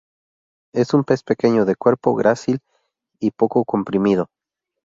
[0.73, 2.57] Es un pez pequeño de cuerpo grácil
[3.19, 4.31] y poco comprimido.